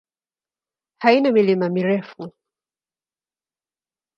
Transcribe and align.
Haina 1.03 1.31
milima 1.35 1.69
mirefu. 1.75 2.31